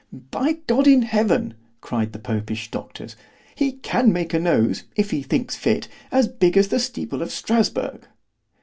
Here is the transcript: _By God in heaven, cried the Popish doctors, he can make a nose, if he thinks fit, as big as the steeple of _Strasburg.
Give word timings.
_By 0.31 0.53
God 0.65 0.87
in 0.87 1.03
heaven, 1.03 1.53
cried 1.79 2.11
the 2.11 2.17
Popish 2.17 2.71
doctors, 2.71 3.15
he 3.53 3.73
can 3.73 4.11
make 4.11 4.33
a 4.33 4.39
nose, 4.39 4.85
if 4.95 5.11
he 5.11 5.21
thinks 5.21 5.55
fit, 5.55 5.87
as 6.11 6.27
big 6.27 6.57
as 6.57 6.69
the 6.69 6.79
steeple 6.79 7.21
of 7.21 7.29
_Strasburg. 7.29 8.01